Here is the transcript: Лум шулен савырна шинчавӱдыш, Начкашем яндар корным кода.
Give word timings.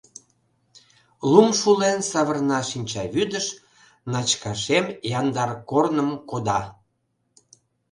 Лум 1.31 1.49
шулен 1.59 1.99
савырна 2.11 2.59
шинчавӱдыш, 2.69 3.45
Начкашем 4.11 4.85
яндар 5.19 5.49
корным 5.69 6.09
кода. 6.29 6.61